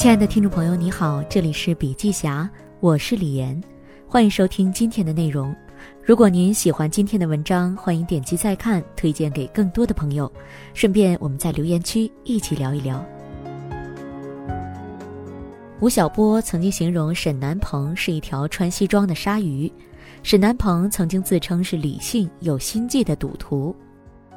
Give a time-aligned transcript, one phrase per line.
[0.00, 2.48] 亲爱的听众朋友，你好，这里是笔记侠，
[2.80, 3.62] 我是李岩，
[4.08, 5.54] 欢迎收听今天的内容。
[6.02, 10.32] 如果您喜欢今天的文章，欢迎点击再看，推荐给更多的朋友。
[10.72, 13.04] 顺便，我们在留言区一起聊一聊。
[15.80, 19.70] 吴晓波曾经形容沈南鹏是一条穿西装的鲨鱼。
[20.22, 23.76] 沈南鹏曾经自称是理性有心计的赌徒。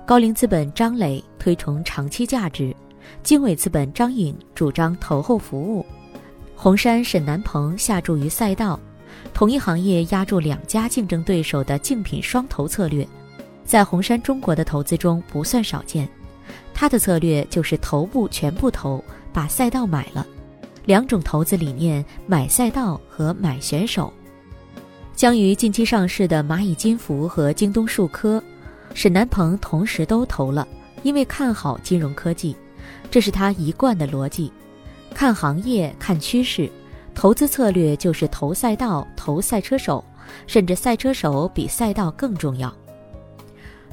[0.05, 2.75] 高瓴资本张磊推崇长期价值。
[3.23, 5.85] 经纬资本张颖主张投后服务，
[6.55, 8.79] 红杉沈南鹏下注于赛道，
[9.33, 13.07] 同一行业压住两家竞争对手的竞品双投策略，
[13.65, 16.07] 在红杉中国的投资中不算少见。
[16.73, 20.25] 他的策略就是头部全部投，把赛道买了。
[20.85, 24.11] 两种投资理念：买赛道和买选手。
[25.15, 28.43] 将于近期上市的蚂蚁金服和京东数科，
[28.93, 30.67] 沈南鹏同时都投了，
[31.03, 32.55] 因为看好金融科技。
[33.11, 34.51] 这是他一贯的逻辑，
[35.13, 36.69] 看行业、看趋势，
[37.13, 40.03] 投资策略就是投赛道、投赛车手，
[40.47, 42.73] 甚至赛车手比赛道更重要。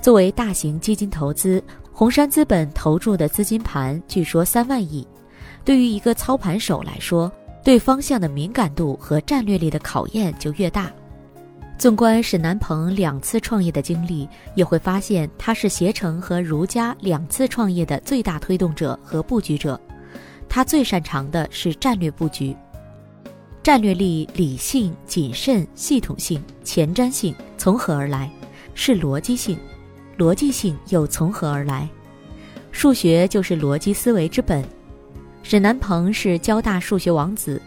[0.01, 5.07] 作为大型基金投资，红杉资本投注的资金盘据说三万亿，
[5.64, 7.31] 对于一个操盘手来说，
[7.62, 10.91] 对方向的敏感度和战略力的考验就越大。
[11.81, 19.81] 纵观沈南鹏两次创业的经历，也会发现他是携程和如家两次创业的最大推动者和布局者。
[20.47, 22.55] 他最擅长的是战略布局，
[23.62, 28.31] 战略力理性、谨慎、系统性、前瞻性从何而来？
[28.75, 29.58] 是逻辑性，
[30.19, 31.89] 逻辑性又从何而来？
[32.73, 34.62] 数学就是逻辑思维之本。
[35.42, 37.58] 沈南鹏是交大数学王子，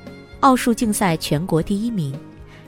[0.41, 2.13] 奥数竞赛全国第一名。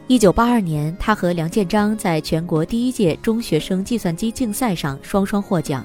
[0.07, 5.83] 一九八二年，他和梁建章在全国第一届中学生计算机竞赛上双双获奖。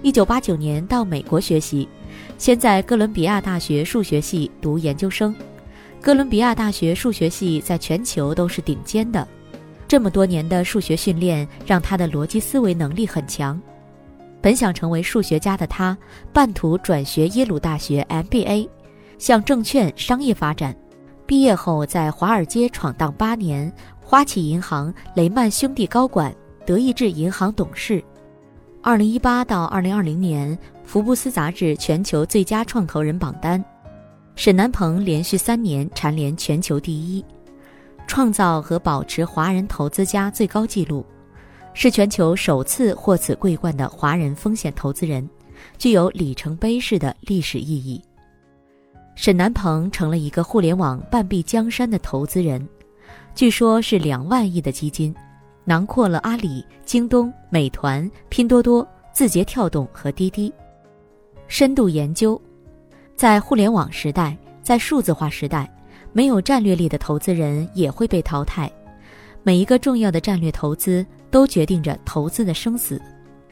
[0.00, 1.88] 一九八九年到美国学习，
[2.38, 5.34] 先在哥伦比亚大学数学系读研究生。
[6.00, 9.26] 哥伦比亚大学数学系在全球都是顶尖的。
[9.88, 13.60] 这么多年的数学训练让他的逻辑思维能力很强。
[14.40, 15.98] 本想成为数学家的他，
[16.32, 18.68] 半途转学耶鲁大学 MBA，
[19.18, 20.76] 向证券商业发展。
[21.28, 26.34] 毕业后，在华尔街闯荡八年，花旗银行、雷曼兄弟高管，
[26.64, 28.02] 德意志银行董事。
[28.82, 33.62] 二零一八到二零二零年，福布斯杂志全球最佳创投人榜单，
[34.36, 37.22] 沈南鹏连续三年蝉联全球第一，
[38.06, 41.04] 创造和保持华人投资家最高纪录，
[41.74, 45.28] 是全球首次获此桂冠的华人风险投资人，
[45.76, 48.02] 具有里程碑式的历史意义。
[49.18, 52.64] 沈南鹏成了一个互联网半壁江山的投资人，
[53.34, 55.12] 据说是两万亿的基金，
[55.64, 60.54] 囊括了阿里、京东、美团、拼多多、字节跳动和滴滴。
[61.48, 62.40] 深度研究，
[63.16, 65.68] 在互联网时代，在数字化时代，
[66.12, 68.70] 没有战略力的投资人也会被淘汰。
[69.42, 73.02] 每一个重要的战略投资都决定着投资的生死。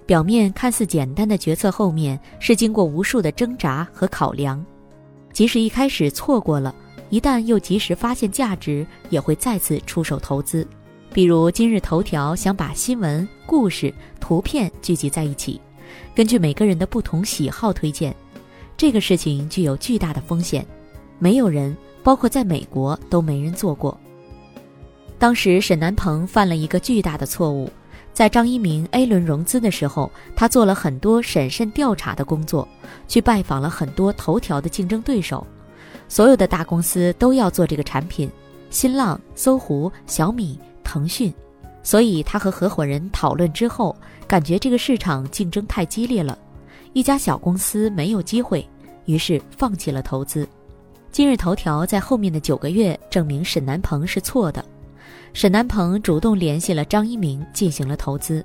[0.06, 4.64] 表面看似简单的决策，后面是经过无数的挣扎和考量。
[5.36, 6.74] 即使一开始错过了，
[7.10, 10.66] 一旦又及时发现价值，也会再次出手投资。
[11.12, 15.60] 比如今日头条想把新闻、故事、图片聚集在一起，
[16.14, 18.16] 根据每个人的不同喜好推荐。
[18.78, 20.66] 这个事情具有巨大的风险，
[21.18, 24.00] 没有人，包括在美国都没人做过。
[25.18, 27.70] 当时沈南鹏犯了一个巨大的错误。
[28.16, 32.66] 在张一鸣 A 轮融资的时候，他做了很多审慎调查的工作，
[33.06, 35.46] 去拜访了很多头条的竞争对手。
[36.08, 38.30] 所有的大公司都要做这个产品，
[38.70, 41.30] 新浪、搜狐、小米、腾讯。
[41.82, 43.94] 所以他和合伙人讨论之后，
[44.26, 46.38] 感觉这个市场竞争太激烈了，
[46.94, 48.66] 一家小公司没有机会，
[49.04, 50.48] 于是放弃了投资。
[51.12, 54.64] 今日头条在后面的九个月证明沈南鹏是错的。
[55.36, 58.42] 沈南鹏主动联系了张一鸣，进行了投资。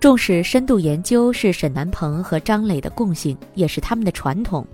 [0.00, 4.66] 重视深度研究是沈南鹏和张磊的共性，也是他们的传统。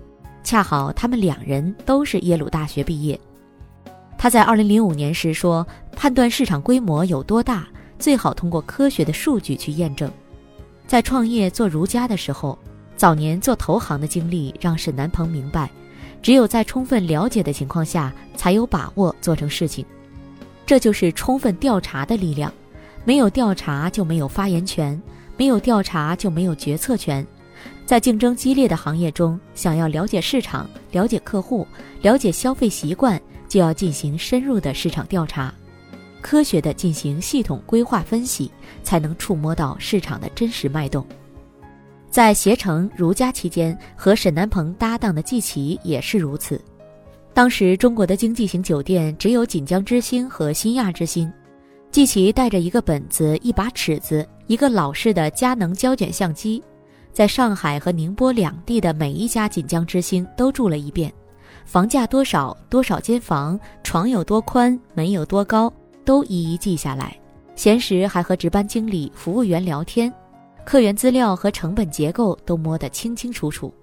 [0.43, 3.19] 恰好他们两人都是耶鲁大学毕业。
[4.17, 5.63] 他在二零零五年时说
[5.95, 7.67] ：“判断市场规模有多大，
[7.99, 10.11] 最好通过科学的数据去验证。”
[10.87, 12.57] 在创业做儒家的时候，
[12.97, 15.69] 早年做投行的经历让沈南鹏明白，
[16.19, 19.85] 只有在充分了解的情况下，才有把握做成事情。
[20.71, 22.49] 这就是充分调查的力量，
[23.03, 24.97] 没有调查就没有发言权，
[25.35, 27.27] 没有调查就没有决策权。
[27.85, 31.67] 在竞争激烈的行业中，想要了解市场、了解客户、
[32.01, 35.53] 了解消费习惯，就要进行深入的市场调查，
[36.21, 38.49] 科学的进行系统规划分析，
[38.81, 41.05] 才能触摸到市场的真实脉动。
[42.09, 46.61] 在携程、如家期间，和沈南鹏搭档的季琦也是如此。
[47.33, 51.31] 当时中国的经济型酒店只有锦江之星和新亚之星。
[51.89, 56.61] 季琦带着一个本子、一把尺子、一个老式的佳能胶卷相机，
[57.11, 61.11] 在上海和宁波两地的每一家锦江之星都住了一遍，
[61.65, 65.71] 房价多少、多少间房、床有多宽、门有多高，
[66.05, 67.17] 都一一记下来。
[67.55, 70.11] 闲时还和值班经理、服务员聊天，
[70.65, 73.73] 客源资料和成本结构都摸得清清楚楚。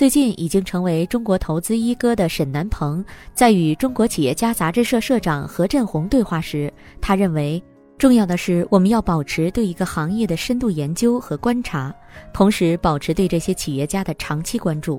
[0.00, 3.04] 最近已经成为中国投资一哥的沈南鹏，
[3.34, 7.62] 在与中国企业家杂志社社长何振宏对话时，他认为，
[7.98, 11.94] 重要的是我们要保持对一个行业的深度研究和观察，
[12.32, 14.98] 同时保持对这些企业家的长期关注。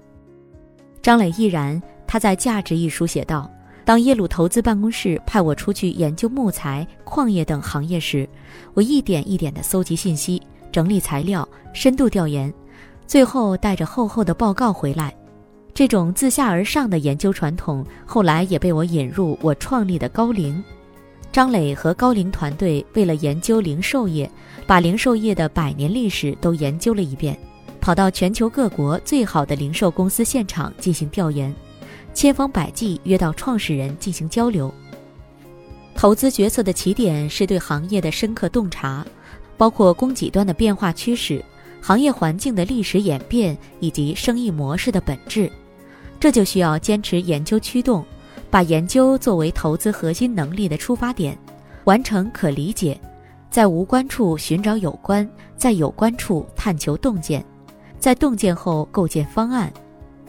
[1.02, 3.50] 张磊亦然，他在《价值》一书写道
[3.84, 8.30] ：“当耶鲁投资办公室派我出去研究木材、矿业等行业时，
[8.76, 10.40] 我一点一点地搜集信息、
[10.72, 12.54] 整理材料、深度调研。”
[13.12, 15.14] 最后带着厚厚的报告回来，
[15.74, 20.64] 这种自下而上的研究传统，后来也被我引入我创立的高瓴。
[21.30, 24.32] 张磊和高瓴团队为了研究零售业，
[24.66, 27.38] 把零售业的百年历史都研究了一遍，
[27.82, 31.54] 跑到全球各国最好的零售公司现场进行调研，
[32.14, 34.74] 千方百计约到创始人进行交流。
[35.96, 39.06] 投资决策的起点是对行业的深刻洞察，
[39.58, 41.44] 包括供给端的变化趋势。
[41.82, 45.52] 行业环境的历史演变以及生意模式的本质，
[46.20, 48.06] 这就需要坚持研究驱动，
[48.52, 51.36] 把研究作为投资核心能力的出发点，
[51.86, 53.00] 完成可理解，
[53.50, 57.44] 在无关处寻找有关，在有关处探求洞见，
[58.00, 59.74] 在洞见后构建方案，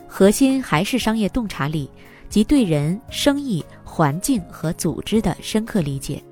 [0.08, 1.88] 核心还是商业洞察力
[2.30, 6.22] 及对人、生意、环境和组织的深刻理解。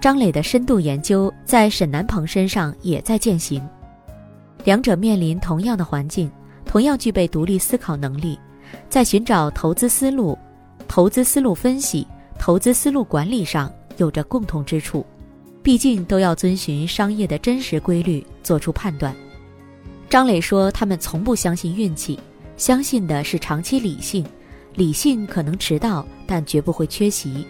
[0.00, 3.62] 张磊的深度研究在沈南鹏身上也在践行。
[4.64, 6.30] 两者面临同样的环境，
[6.64, 8.38] 同样具备独立思考能力，
[8.88, 10.36] 在寻找投资思路、
[10.88, 12.06] 投资思路分析、
[12.38, 15.04] 投资思路管理上有着共同之处。
[15.62, 19.14] 毕竟都要遵循商业的真实规律做出判断。
[20.10, 22.20] 张磊说：“他们从不相信运气，
[22.58, 24.24] 相信的是长期理性。
[24.74, 27.46] 理性可能迟到，但绝不会缺席。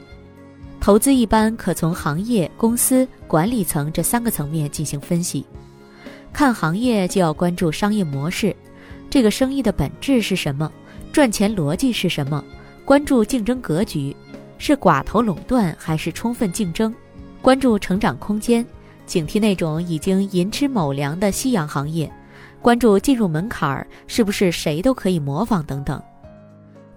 [0.80, 5.44] 投资一般可从行业、公司、管理层这三个层面进行分析。”
[6.34, 8.54] 看行业就要关注商业模式，
[9.08, 10.70] 这个生意的本质是什么？
[11.12, 12.44] 赚钱逻辑是什么？
[12.84, 14.14] 关注竞争格局，
[14.58, 16.92] 是寡头垄断还是充分竞争？
[17.40, 18.66] 关注成长空间，
[19.06, 22.12] 警惕那种已经寅吃卯粮的夕阳行业。
[22.60, 26.02] 关注进入门槛儿是不是谁都可以模仿等等。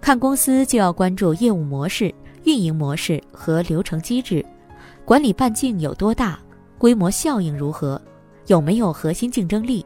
[0.02, 2.12] 看公司就要关注业务模式、
[2.44, 4.44] 运营模式和流程机制，
[5.06, 6.40] 管理半径有多大？
[6.80, 8.02] 规模效应如何？
[8.48, 9.86] 有没有核心竞争力？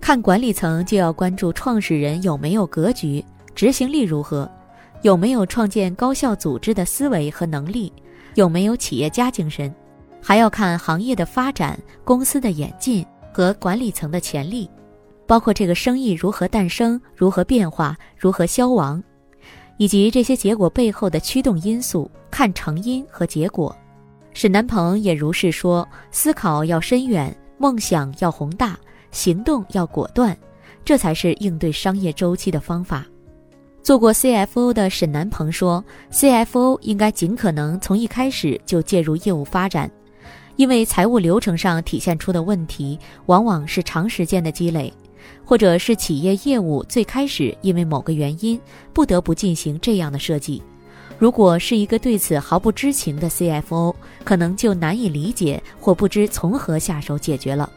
[0.00, 3.24] 看管理层就要关注创始人有没有格局、
[3.54, 4.50] 执行力如何，
[5.02, 7.92] 有没有创建高效组织的思维和能力，
[8.34, 9.72] 有没有企业家精神。
[10.22, 14.68] 还要看行业的发展、公司的演进和管理层的潜力，
[15.26, 19.02] 包括这个生意如何诞生、如何变化、如何消亡，
[19.76, 22.10] 以及这些结果背后的驱动因素。
[22.30, 23.76] 看成因和结果。
[24.32, 27.36] 沈南鹏也如是说：思考要深远。
[27.60, 28.80] 梦想要宏大，
[29.10, 30.34] 行动要果断，
[30.82, 33.04] 这才是应对商业周期的方法。
[33.82, 39.90] 做过 CFO 的沈南鹏说：“CFO 应该尽可能从一开始就介入业务发展，
[40.56, 44.90] 因为财务流程上体现出的问题，往往是长时间的积累，
[45.44, 48.58] 或者是企业业务最开始因为某个原因
[48.94, 50.62] 不得不进行这样的设计。
[51.20, 57.70] 如果是一个对此毫不知情的 CFO，可能就难以理解或不知从何下手解决了。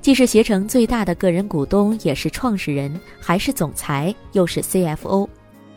[0.00, 5.28] 既是携程最大的个人股东，也是创始人，还是总裁，又是 CFO，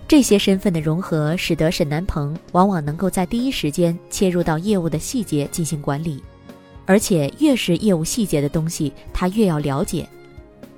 [0.07, 6.23] 这些身份的融合，使得沈南鹏往往能够在第一时间切入到业务的细节进行管理，
[6.85, 10.07] 而且越是业务细节的东西，他越要了解。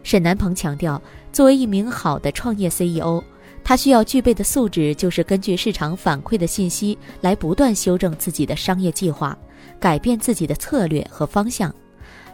[0.02, 1.02] 沈南鹏强调，
[1.34, 3.22] 作为一名好的创业 CEO。
[3.68, 9.36] 他需要具备的素质就是根据市场反馈的信息来不断修正自己的商业计划，
[9.80, 11.74] 改变自己的策略和方向。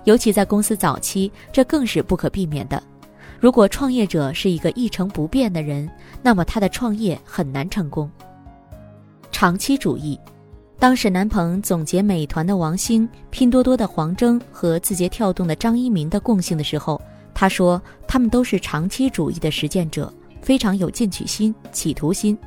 [0.04, 2.84] 尤其在公司早期，这更是不可避免的。
[3.40, 5.90] 如果创业者是一个一成不变的人，
[6.22, 8.12] 那么他的创业很难成功。
[9.32, 10.20] 长期主义。
[10.78, 17.00] 当沈南鹏总结美团的王兴、拼多多的黄峥和字节跳动的张一鸣的共性的时候，
[17.34, 20.12] 他说他们都是长期主义的实践者。
[20.42, 22.38] 非常有进取心、企图心，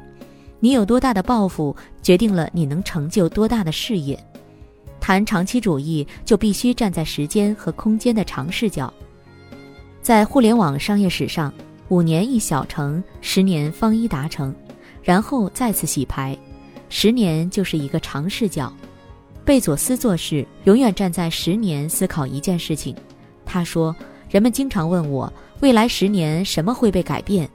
[0.60, 4.18] 你有多大的抱负，决定了你能成就多大的事业。
[5.00, 8.92] 谈长期主义，就必须站在时间和空间的长视角。
[10.00, 11.52] 在互联网商业史上，
[11.88, 14.54] 五年一小成，十年方一达成，
[15.02, 16.36] 然后再次洗牌，
[16.88, 18.72] 十年就是一个长视角。
[19.44, 22.96] 贝佐斯做事永远站在十年思考一件事情。
[23.44, 23.94] 他说
[24.30, 27.46] ：“人们经常问我，未来十年什么会被改变？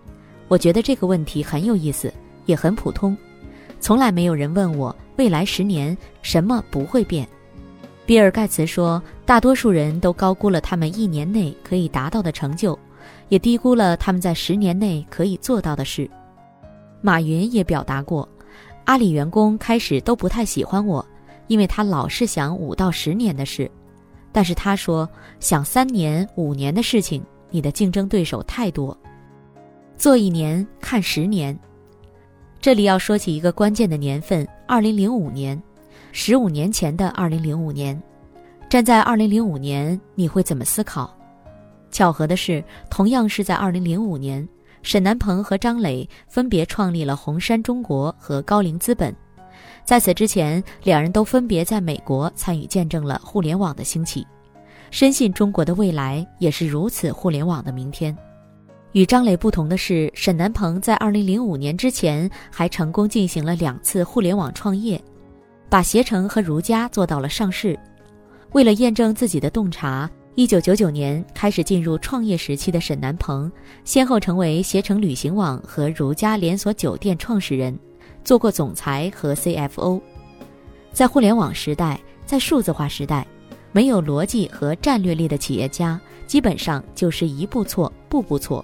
[0.50, 2.14] 我觉得这个问题很有意思，
[2.46, 3.16] 也很普通。
[3.80, 7.26] 从来没有人问我未来十年什么不会变。”
[8.06, 12.78] 比尔·盖茨说：“大多数人都高估了他们一年内可以达到的成就，
[13.30, 16.10] 也低估了他们在十年内可以做到的事。”
[17.00, 18.28] 马云也表达过
[18.86, 21.06] ：“阿里员工开始都不太喜欢我。”
[21.48, 23.70] 因为他老是想五到十年的事，
[24.32, 28.96] 但是他说想三年、五年的事情，你的竞争对手太多。
[30.00, 31.60] 做一年看十年，
[32.62, 35.62] 这里要说起一个关键的年份：二零零五年，
[36.14, 38.02] 十五年前的二零零五年。
[38.70, 41.14] 站在二零零五年，你会怎么思考？
[41.92, 44.48] 巧合的是，同样是在二零零五年，
[44.84, 49.14] 沈南鹏和张磊分别创立了红杉中国和高瓴资本。
[49.84, 54.26] 在此之前，两人都分别在美国参与见证了互联网的兴起，
[54.92, 58.18] 深信中国的未来也是如此互联网的明天。
[58.94, 65.00] 与张磊不同的是，沈南鹏在2005年之前还成功进行了两次互联网创业，
[65.70, 67.78] 把携程和如家做到了上市。
[68.54, 73.52] 为了验证自己的洞察，1999年开始进入创业时期的沈南鹏，
[73.86, 77.78] 先后成为携程旅行网和如家连锁酒店创始人。
[78.24, 80.02] 做过总裁和 CFO，
[80.92, 83.26] 在互联网时代，在数字化时代，
[83.72, 88.64] 没有逻辑和战略力的企业家，基本上就是一步错，步步错，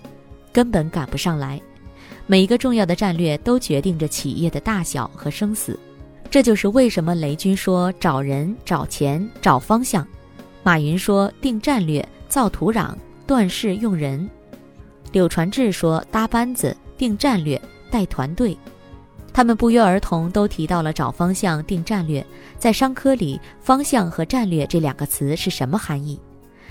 [0.56, 1.62] 根本赶不上来。
[2.26, 5.78] 每一个重要的战略都决定着企业的大小和生死。
[6.32, 10.02] 这就是为什么雷军说找人、找钱、找方向；
[10.64, 12.96] 马云说定战略、造土壤、
[13.28, 14.26] 断事用人；
[15.12, 18.58] 柳传志说搭班子、定战略、带团队。
[19.34, 22.26] 他们不约而同都提到了找方向、定战略。
[22.58, 26.18] 在商科里，方向和战略这两个词是什么含义？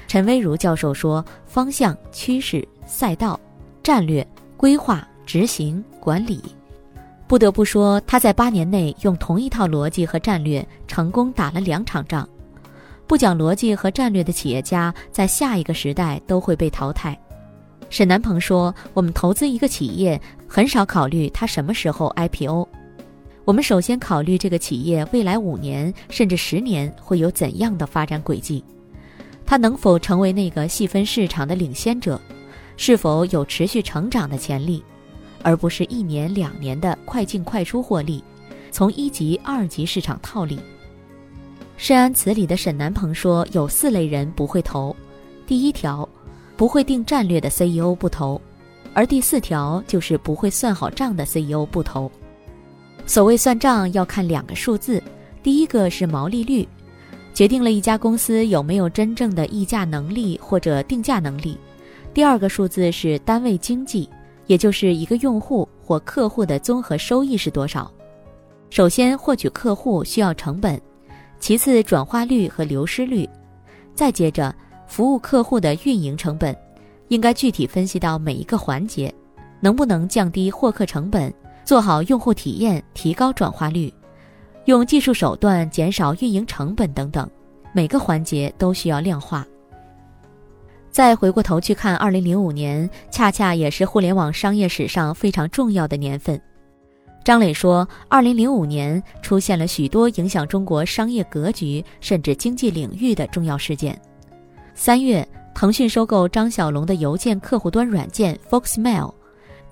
[0.09, 3.38] 陈威如教授说：方向、趋势、赛道；
[3.85, 4.26] 战略、
[4.57, 6.43] 规划、执行、管理。
[7.29, 12.26] 不得不说，他在八年内用同一套逻辑和战略，成功打了两场仗。
[13.07, 17.19] 不讲逻辑和战略的企业家，在下一个时代都会被淘汰。
[17.91, 22.67] 沈南鹏说：“我们投资一个企业，很少考虑它什么时候 IPO。
[23.45, 28.64] 我们首先考虑这个企业未来五年甚至十年会有怎样的发展轨迹，
[29.45, 32.19] 它能否成为那个细分市场的领先者，
[32.76, 34.83] 是否有持续成长的潜力，
[35.43, 38.23] 而不是一年两年的快进快出获利，
[38.71, 40.59] 从一级、二级市场套利。”
[41.76, 44.95] 深安词里的沈南鹏说：“有四类人不会投，
[45.47, 46.09] 第一条。”
[46.57, 48.40] 不会定战略的 CEO 不投，
[48.93, 52.09] 而第四条就是不会算好账的 CEO 不投。
[53.07, 55.02] 所谓算账要看两个数字，
[55.43, 56.64] 第一个是毛利率，
[57.35, 61.59] 决定了一家公司有没有真正的议价能力或者定价能力；
[62.14, 64.09] 第二个数字是单位经济，
[64.47, 67.90] 也就是一个用户或客户的综合收益是多少。
[68.71, 70.80] 首先获取客户需要成本，
[71.40, 73.28] 其次转化率和流失率，
[73.94, 74.54] 再接着。
[74.87, 76.54] 服务客户的运营成本，
[77.09, 79.12] 应该具体分析到每一个环节，
[79.59, 81.33] 能不能降低获客成本，
[81.64, 83.92] 做好用户体验，提高转化率，
[84.66, 87.28] 用技术手段减少运营成本等等，
[87.73, 89.44] 每个环节都需要量化。
[90.94, 96.40] 再回过头去看，二零零五年恰恰也是互联网商业史上非常重要的年份。
[97.24, 104.00] 张磊说，二零零五年出现了许多影响中国商业格局甚至经济领域的重要事件。
[104.72, 109.12] 三月，腾讯收购张小龙的邮件客户端软件 Foxmail，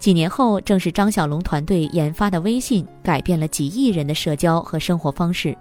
[0.00, 5.56] 几年后，正是张小龙团队研发的微信改变了几亿人的社交和生活方式。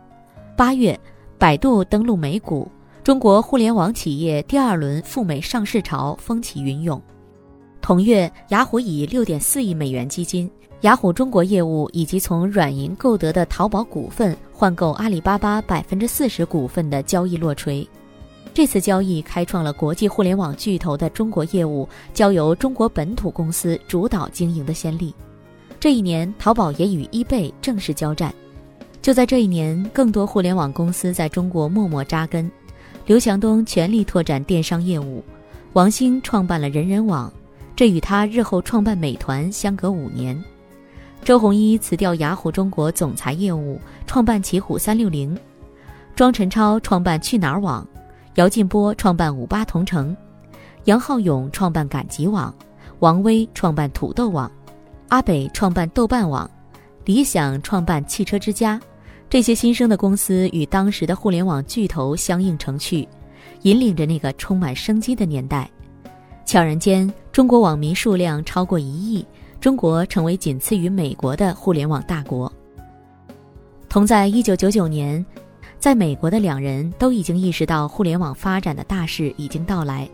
[0.57, 0.99] 八月，
[1.37, 2.67] 百度登陆美股，
[3.03, 7.01] 中国互联网企业第二轮赴美上市潮风起云涌。
[7.81, 10.49] 同月，雅虎以六点四亿美元基金，
[10.81, 17.87] 雅虎中国业务以及从软银购得的淘宝股份换购阿里巴巴百分之四十股份的交易落锤。
[18.53, 25.11] 这次交易开创了国际互联网巨头的中国业务交由中国本土公司主导经营的先例。
[25.79, 28.31] 这一年，淘宝也与易贝正式交战。
[29.01, 32.49] 就在这一年，更多互联网公司在中国默默扎根。
[33.05, 35.23] 刘强东全力拓展电商业务，
[35.73, 37.31] 王兴创办了人人网，
[37.75, 40.41] 这与他日后创办美团相隔五年。
[41.23, 45.37] 周鸿祎辞掉雅虎中国总裁业务，创办奇虎三六零。
[46.15, 47.85] 庄陈超创办去哪儿网。
[48.35, 50.15] 姚劲波创办五八同城，
[50.85, 52.53] 杨浩勇创办赶集网，
[52.99, 54.49] 王威创办土豆网，
[55.09, 56.49] 阿北创办豆瓣网，
[57.03, 58.79] 理想创办汽车之家。
[59.31, 63.07] 这些新生的公司与当时的互联网巨头相映成趣，
[63.61, 65.71] 引领着那个充满生机的年代。
[66.45, 69.25] 悄然间，中国网民数量超过一亿，
[69.61, 72.51] 中国成为仅次于美国的互联网大国。
[73.87, 75.25] 同在一九九九年，
[75.79, 80.09] 在美国的两人都已经意识到互联网发展的大势已经到来。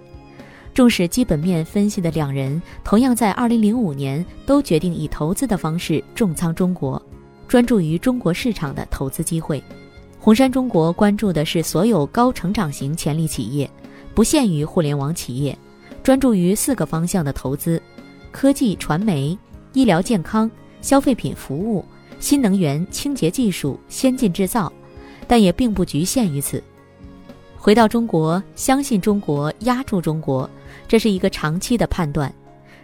[0.75, 7.01] 重视基本面分析的两人，同样在二零零五年都决定以投资的方式重仓中国。
[7.47, 9.63] 专注于中国市场的投资机会，
[10.19, 13.69] 红杉中国关注的是所有高成长型潜力企业，
[14.13, 15.57] 不限于互联网企业，
[16.03, 17.81] 专注于四个方向的投资：
[18.31, 19.37] 科技、传媒、
[19.71, 20.49] 医疗健康、
[20.81, 21.85] 消费品服务、
[22.19, 24.71] 新能源、清洁技术、先进制造，
[25.25, 26.61] 但也并不局限于此。
[27.55, 30.49] 回到中国，相信中国，压住中国，
[30.87, 32.33] 这是一个长期的判断。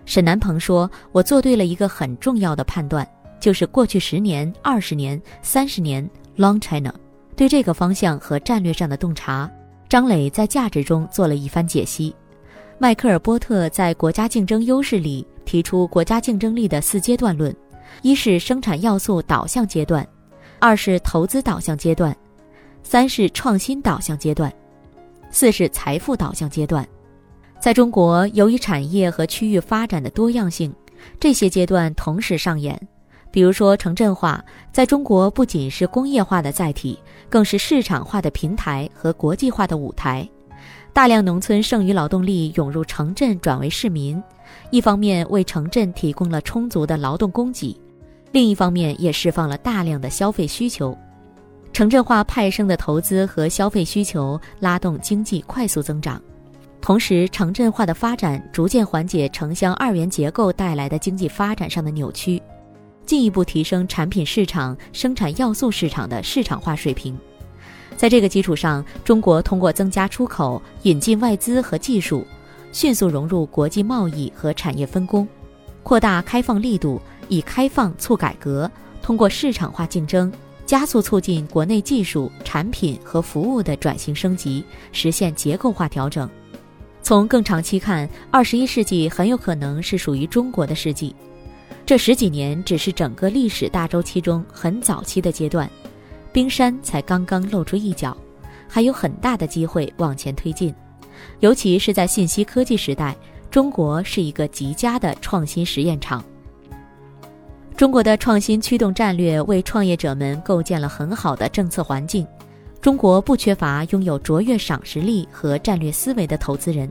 [0.05, 3.07] 沈南鹏说：“我做对了一个很重要的判断。”
[3.43, 6.93] 就是过去十年、二十年、三十年，Long China，
[7.35, 9.51] 对这个方向和战略上的洞察，
[9.89, 12.15] 张磊在价值中做了一番解析。
[12.79, 17.53] 迈克尔·波特在《国家竞争优势》里提出国家竞争力的四阶段论：
[18.01, 20.07] 一是生产要素导向阶段，
[20.57, 22.15] 二是投资导向阶段，
[22.81, 24.49] 三是创新导向阶段，
[25.31, 26.87] 四是财富导向阶段。
[27.59, 30.73] 在中国，由于产业和区域发展的多样性，
[31.19, 32.79] 这些阶段同时上演。
[33.33, 36.99] 比如说，城镇化在中国不仅是工业化的载体，
[37.31, 40.29] 更是市场化的平台和国际化的舞台。
[40.93, 44.21] 大量农村剩余劳动力涌入城镇，转为市民，
[44.69, 47.75] 一方面为城镇提供了充足的劳动供给，
[48.31, 50.95] 另一方面也释放了大量的消费需求。
[51.71, 56.21] 城镇化派生的投资和消费需求拉动经济快速增长，
[56.81, 62.39] 同时城镇化的发展逐渐缓解城乡二元结构带来的经济发展上的扭曲。
[63.05, 67.17] 进一步提升产品市场、生产要素市场的市场化水平。
[67.95, 72.25] 在这个基础上，中国通过增加出口、引进外资和技术，
[72.71, 75.27] 迅速融入国际贸易和产业分工，
[75.83, 78.69] 扩大开放力度，以开放促改革，
[79.01, 80.31] 通过市场化竞争，
[80.65, 86.27] 加速促进国内技术、产品和服务的转型升级，实现结构化调整。
[87.03, 91.13] 从更长期看，二十一世纪很有可能是属于中国的世纪。
[91.85, 95.69] 这十几年只是整个历史大周期中很早期的阶段，
[96.31, 98.15] 冰山才刚刚露出一角，
[98.67, 100.73] 还有很大的机会往前推进。
[101.41, 103.15] 尤其是在信息科技时代，
[103.51, 106.23] 中国是一个极佳的创新实验场。
[107.75, 112.25] 中国的创新驱动战略为创业者们构建了很好的政策环境。
[112.79, 116.89] 中国不缺乏拥有卓越赏识力和战略思维的投资人。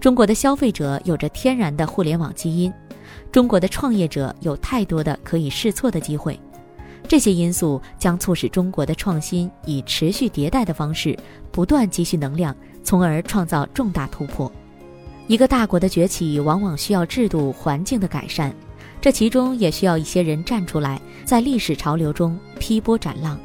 [0.00, 2.72] 中国的消费者有着天然的互联网基因。
[3.32, 6.38] 中国的创业者有太多的可以试错的机会，
[7.06, 11.16] 这些因素将促使中国的创新以持续迭代的方式
[11.52, 14.50] 不断积蓄能量，从而创造重大突破。
[15.26, 18.54] 一个大国的崛起往往需要制度环境的改善，
[19.00, 23.38] 这其中也需要一些人站出来，在历史潮流中劈波斩浪。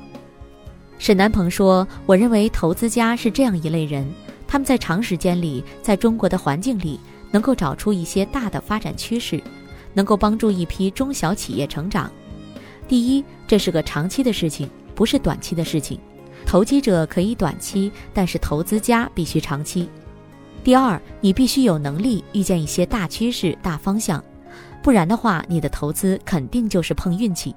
[0.99, 4.07] 沈南鹏说：“我认为投资家是这样一类人，
[4.47, 6.99] 他们在长时间里，在中国的环境里，
[7.31, 9.41] 能够找出一些大的发展趋势。”
[9.93, 12.11] 能够帮助一批中小企业成长。
[12.87, 15.99] 第一，这是个长期的事情，不是短期的事情。
[16.45, 19.87] 投机者可以短期，但是投资家必须长期。
[20.63, 24.23] 第二，你必须有能力预见一些大趋势、大方向，
[24.83, 27.55] 不然的话，你的投资肯定就是碰运气。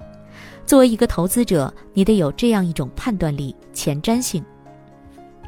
[0.65, 4.43] 作为一个投资者，你得有这样一种判断力、前瞻性，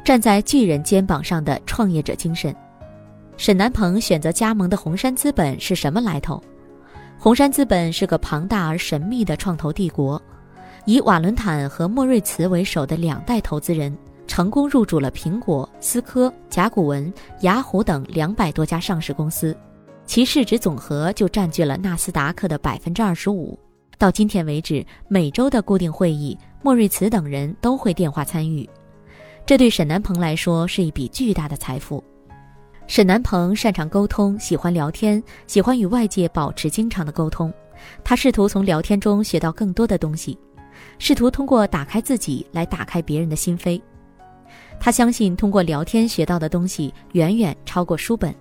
[0.04, 2.54] 站在巨人肩膀上的创业者精神。
[3.36, 6.42] 沈南鹏选择加盟的红杉资本是什么来头？
[7.20, 10.22] 红杉资本是个庞大而神秘的创投帝国，
[10.84, 13.94] 以瓦伦坦和莫瑞茨为首的两代投资人
[14.28, 19.54] 成功入主了苹果、思科、甲骨文、雅虎等两百多家上市公司，
[20.06, 23.58] 其市值总和就占据了纳斯达克的百分之二十五。
[23.98, 28.68] 到今天为止，每周的固定会议，莫瑞茨等人都会电话参与，
[29.44, 32.02] 这对沈南鹏来说是一笔巨大的财富。
[32.88, 37.52] 沈南鹏擅长沟通，喜欢聊天，喜欢与外界保持经常的沟通。
[38.02, 40.38] 他试图从聊天中学到更多的东西，
[40.98, 43.78] 试图通过打开自己来打开别人的心扉。
[44.80, 48.34] 他相信通过聊天学到的东西远远超过书本。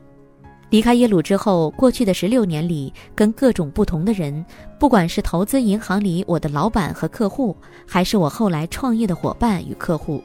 [0.69, 4.43] 离开耶鲁之后，过去的十六年里，跟各种不同的人，
[4.79, 7.55] 不管是投资银行里我的老板和客户，
[7.85, 10.23] 还是我后来创业的伙伴与客户。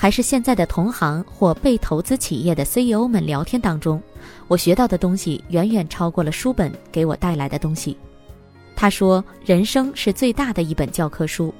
[0.00, 4.02] 还是现在的同行或被投资企业的 CEO 们聊天当中，
[4.48, 7.94] 我学到的东西远远超过了书本给我带来的东西。
[8.74, 11.52] 他说：“人生是最大的一本教科书。”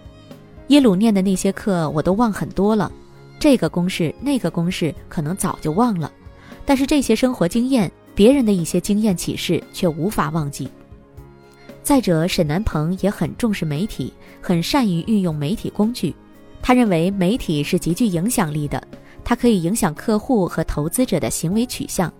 [0.68, 2.90] 耶鲁念的那些课我都忘很多了，
[3.38, 6.11] 这个公式那个公式可能早就忘了，
[6.64, 10.66] 但是这些生活经验、别人的一些经验启示却无法忘记。
[11.83, 16.14] 再者，沈南鹏也很重视媒体，很善于运用媒体工具。
[16.62, 18.83] 他认为媒体是极具影响力的，
[19.25, 22.12] 它可以影响客户和投资者的行为取向，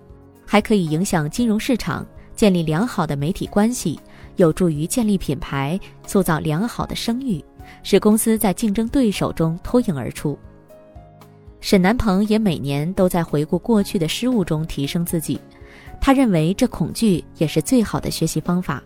[0.46, 4.00] 还可以影响金融市场，建立良好的媒体关系，
[4.37, 7.44] 有助于建立品牌，塑造良好的声誉，
[7.83, 10.38] 使公司在竞争对手中脱颖而出。
[11.61, 15.38] 沈南鹏也每年都在回顾过去的失误中提升自己，
[16.00, 18.83] 他认为这恐惧也是最好的学习方法。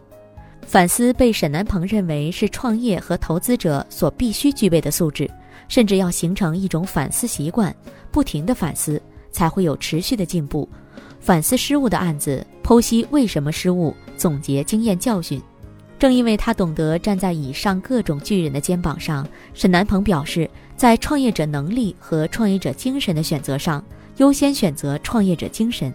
[0.67, 5.31] 反思被沈南鹏认为是创业和投资者所必须具备的素质。
[5.69, 7.75] 甚至要形成一种反思习惯，
[8.11, 9.01] 不停的反思，
[9.31, 10.69] 才会有持续的进步。
[11.21, 15.41] 反思失误的案子，剖析为什么失误，总结经验教训。
[15.99, 23.83] 正因为他懂得站在以上各种巨人的肩膀上，沈南鹏表示，在创业者能力和创业者精神的选择上，
[24.19, 25.93] 优先选择创业者精神。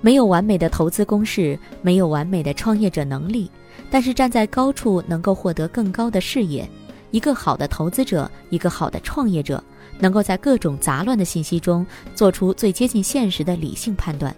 [0.00, 3.50] 没有完美的投资公式，没有完美的创业者能力，
[3.90, 6.66] 但是站在高处能够获得更高的视野。
[7.10, 9.62] 一个好的投资者，一个好的创业者，
[9.98, 14.34] 能够在各种杂乱的信息中做出最接近现实的理性判断。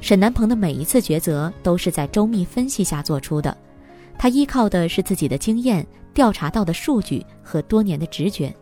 [0.00, 3.56] 沈南鹏的每一次抉择都是在周密分析下做出的，
[4.18, 8.54] 他依靠的是自己的经验、调查到的数据和多年的直觉。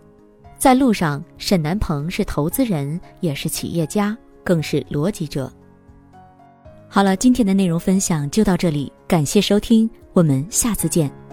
[0.57, 5.53] 在路上，沈南鹏是投资人，也是企业家，更是逻辑者。
[6.89, 11.28] 好了，今天的内容分享就到这里，感谢收听，我们下次见。